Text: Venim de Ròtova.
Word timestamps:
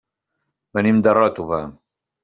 Venim 0.79 1.05
de 1.09 1.15
Ròtova. 1.21 1.65